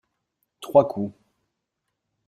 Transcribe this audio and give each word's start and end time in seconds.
Trois 0.61 0.85
coups. 0.87 1.13